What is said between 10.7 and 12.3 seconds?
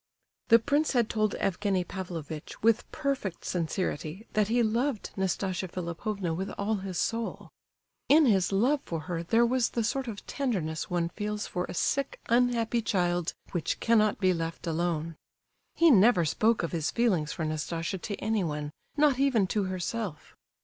one feels for a sick,